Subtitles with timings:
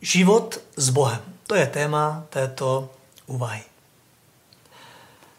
[0.00, 1.20] Život s Bohem.
[1.46, 2.90] To je téma této
[3.26, 3.62] úvahy.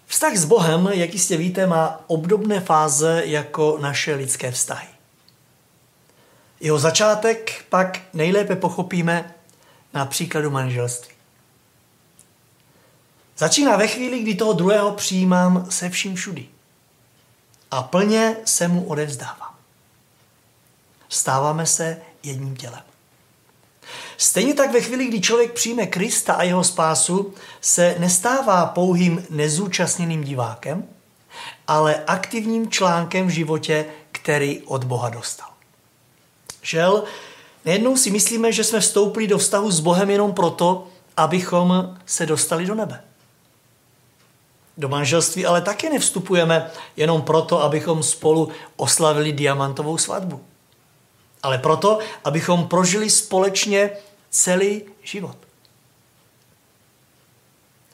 [0.05, 4.87] Vztah s Bohem, jak jistě víte, má obdobné fáze jako naše lidské vztahy.
[6.59, 9.33] Jeho začátek pak nejlépe pochopíme
[9.93, 11.15] na příkladu manželství.
[13.37, 16.47] Začíná ve chvíli, kdy toho druhého přijímám se vším všudy.
[17.71, 19.55] A plně se mu odevzdávám.
[21.09, 22.88] Stáváme se jedním tělem.
[24.17, 30.23] Stejně tak ve chvíli, kdy člověk přijme Krista a jeho spásu, se nestává pouhým nezúčastněným
[30.23, 30.87] divákem,
[31.67, 35.47] ale aktivním článkem v životě, který od Boha dostal.
[36.61, 37.03] Žel,
[37.65, 40.87] nejednou si myslíme, že jsme vstoupili do vztahu s Bohem jenom proto,
[41.17, 43.03] abychom se dostali do nebe.
[44.77, 50.41] Do manželství ale také nevstupujeme jenom proto, abychom spolu oslavili diamantovou svatbu.
[51.43, 53.91] Ale proto, abychom prožili společně
[54.29, 55.37] celý život.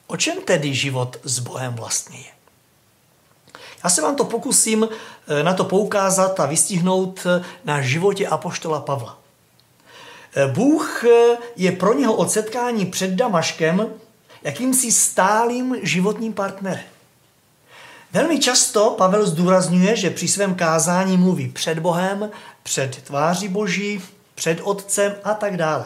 [0.08, 2.36] O čem tedy život s Bohem vlastně je?
[3.84, 4.88] Já se vám to pokusím
[5.28, 9.18] eh, na to poukázat a vystihnout eh, na životě apoštola Pavla.
[10.36, 11.04] Eh, Bůh
[11.56, 13.94] je pro něho od setkání před Damaškem
[14.44, 16.95] jakýmsi stálým životním partnerem.
[18.16, 22.30] Velmi často Pavel zdůrazňuje, že při svém kázání mluví před Bohem,
[22.64, 24.02] před tváří Boží,
[24.36, 25.86] před Otcem a tak dále.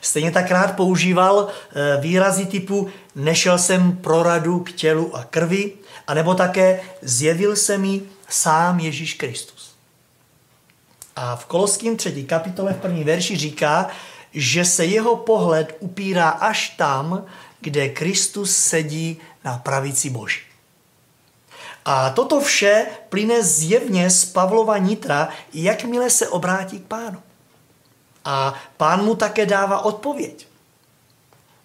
[0.00, 5.72] Stejně tak rád používal eh, výrazy typu nešel jsem pro radu k tělu a krvi,
[6.06, 9.74] anebo také zjevil se mi sám Ježíš Kristus.
[11.16, 13.88] A v Koloským třetí kapitole v první verši říká,
[14.32, 17.24] že se jeho pohled upírá až tam,
[17.60, 20.49] kde Kristus sedí na pravici Boží.
[21.90, 27.22] A toto vše plyne zjevně z Pavlova nitra, jakmile se obrátí k pánu.
[28.24, 30.46] A pán mu také dává odpověď.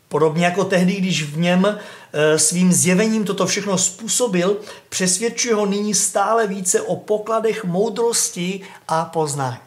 [0.10, 4.58] Podobně jako tehdy, když v něm e, svým zjevením toto všechno způsobil,
[4.90, 9.58] přesvědčuje ho nyní stále více o pokladech moudrosti a poznání,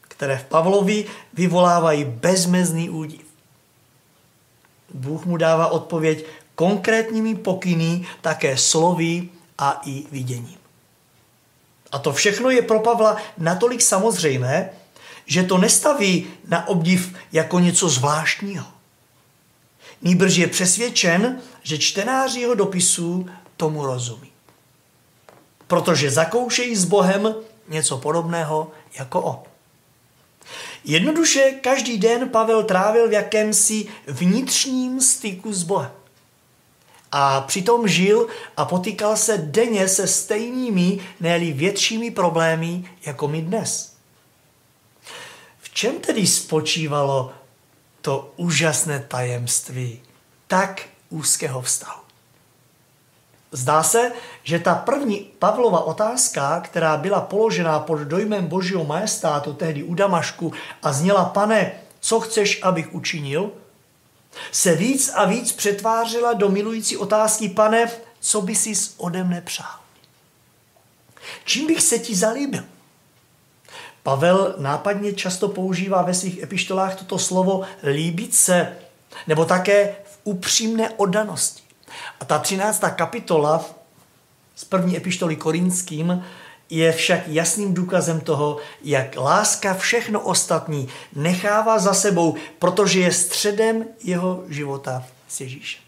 [0.00, 3.26] které v Pavlovi vyvolávají bezmezný údiv.
[4.94, 6.24] Bůh mu dává odpověď
[6.54, 9.28] konkrétními pokyny, také slovy
[9.58, 10.58] a i viděním.
[11.92, 14.70] A to všechno je pro Pavla natolik samozřejmé,
[15.26, 18.66] že to nestaví na obdiv jako něco zvláštního.
[20.02, 24.32] Nýbrž je přesvědčen, že čtenáři jeho dopisů tomu rozumí.
[25.66, 27.34] Protože zakoušejí s Bohem
[27.68, 29.38] něco podobného jako on.
[30.84, 35.90] Jednoduše každý den Pavel trávil v jakémsi vnitřním styku s Bohem.
[37.16, 43.96] A přitom žil a potýkal se denně se stejnými, ne většími problémy jako my dnes
[45.76, 47.32] čem tedy spočívalo
[48.00, 50.00] to úžasné tajemství
[50.46, 52.00] tak úzkého vztahu?
[53.52, 54.12] Zdá se,
[54.42, 60.52] že ta první Pavlova otázka, která byla položená pod dojmem božího majestátu tehdy u Damašku
[60.82, 63.52] a zněla, pane, co chceš, abych učinil,
[64.52, 69.80] se víc a víc přetvářela do milující otázky, pane, co by si ode mne přál?
[71.44, 72.64] Čím bych se ti zalíbil?
[74.02, 78.76] Pavel nápadně často používá ve svých epištolách toto slovo líbit se,
[79.26, 81.62] nebo také v upřímné oddanosti.
[82.20, 82.82] A ta 13.
[82.96, 83.64] kapitola
[84.56, 86.24] z první epištoly korinským
[86.70, 93.84] je však jasným důkazem toho, jak láska všechno ostatní nechává za sebou, protože je středem
[94.02, 95.82] jeho života s Ježíšem.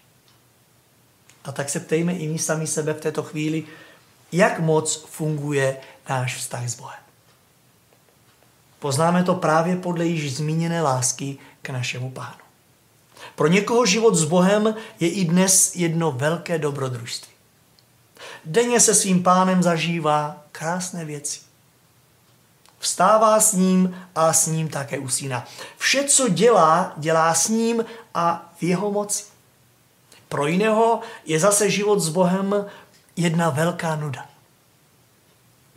[1.44, 3.64] A tak se ptejme i my sami sebe v této chvíli,
[4.32, 5.76] jak moc funguje
[6.08, 7.00] náš vztah s Bohem.
[8.78, 12.38] Poznáme to právě podle již zmíněné lásky k našemu pánu.
[13.34, 17.37] Pro někoho život s Bohem je i dnes jedno velké dobrodružství.
[18.44, 21.40] Denně se svým pánem zažívá krásné věci.
[22.78, 25.46] Vstává s ním a s ním také usíná.
[25.78, 27.84] Vše, co dělá, dělá s ním
[28.14, 29.24] a v jeho moci.
[30.28, 32.66] Pro jiného je zase život s Bohem
[33.16, 34.28] jedna velká nuda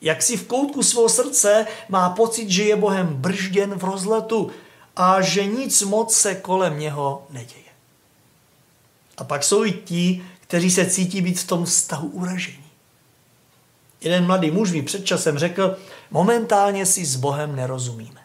[0.02, 4.52] jak si v koutku svého srdce má pocit, že je Bohem bržděn v rozletu
[4.96, 7.72] a že nic moc se kolem něho neděje.
[9.18, 12.66] A pak jsou i ti, kteří se cítí být v tom vztahu uražení.
[14.02, 15.78] Jeden mladý muž mi před časem řekl,
[16.10, 18.22] momentálně si s Bohem nerozumíme.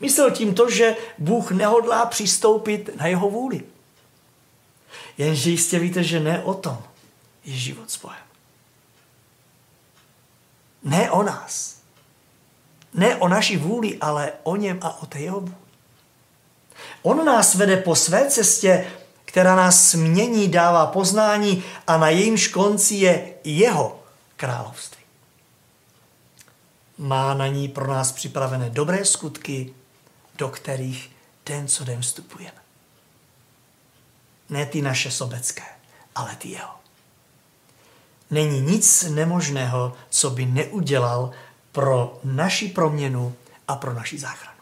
[0.00, 3.64] Myslel tím to, že Bůh nehodlá přistoupit na jeho vůli.
[5.18, 6.82] Jenže jistě víte, že ne o tom
[7.44, 8.26] je život s Bohem.
[10.84, 11.76] Ne o nás.
[12.94, 15.54] Ne o naší vůli, ale o něm a o té jeho vůli.
[17.02, 18.86] On nás vede po své cestě,
[19.36, 24.02] která nás mění, dává poznání a na jejímž konci je jeho
[24.36, 25.04] království.
[26.98, 29.74] Má na ní pro nás připravené dobré skutky,
[30.38, 31.10] do kterých
[31.46, 32.60] den co den vstupujeme.
[34.50, 35.64] Ne ty naše sobecké,
[36.14, 36.74] ale ty jeho.
[38.30, 41.30] Není nic nemožného, co by neudělal
[41.72, 43.34] pro naši proměnu
[43.68, 44.60] a pro naši záchranu.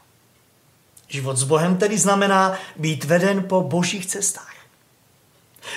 [1.08, 4.53] Život s Bohem tedy znamená být veden po božích cestách.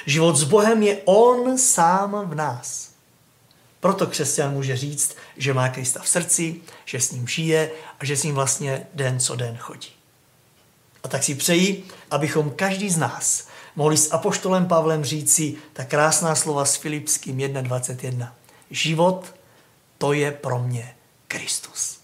[0.05, 2.91] Život s Bohem je On sám v nás.
[3.79, 6.55] Proto křesťan může říct, že má Krista v srdci,
[6.85, 9.89] že s ním žije a že s ním vlastně den co den chodí.
[11.03, 16.35] A tak si přeji, abychom každý z nás mohli s apoštolem Pavlem říci ta krásná
[16.35, 18.31] slova s Filipským 1.21.
[18.71, 19.33] Život,
[19.97, 20.95] to je pro mě
[21.27, 21.99] Kristus.